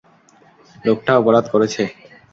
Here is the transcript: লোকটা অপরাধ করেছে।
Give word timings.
লোকটা 0.83 1.11
অপরাধ 1.19 1.45
করেছে। 1.53 1.83